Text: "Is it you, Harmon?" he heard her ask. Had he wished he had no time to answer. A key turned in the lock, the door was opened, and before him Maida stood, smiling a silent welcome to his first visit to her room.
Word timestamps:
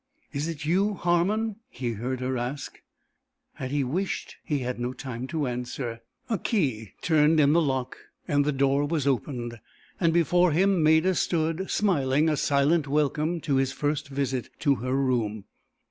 "Is 0.33 0.47
it 0.47 0.65
you, 0.65 0.95
Harmon?" 0.95 1.57
he 1.69 1.91
heard 1.91 2.21
her 2.21 2.35
ask. 2.35 2.81
Had 3.53 3.69
he 3.69 3.83
wished 3.83 4.37
he 4.43 4.57
had 4.57 4.79
no 4.79 4.93
time 4.93 5.27
to 5.27 5.45
answer. 5.45 6.01
A 6.27 6.39
key 6.39 6.93
turned 7.03 7.39
in 7.39 7.53
the 7.53 7.61
lock, 7.61 7.97
the 8.25 8.51
door 8.51 8.85
was 8.85 9.05
opened, 9.05 9.59
and 9.99 10.11
before 10.11 10.53
him 10.53 10.81
Maida 10.81 11.13
stood, 11.13 11.69
smiling 11.69 12.29
a 12.29 12.35
silent 12.35 12.87
welcome 12.87 13.39
to 13.41 13.57
his 13.57 13.73
first 13.73 14.09
visit 14.09 14.49
to 14.61 14.73
her 14.81 14.95
room. 14.95 15.45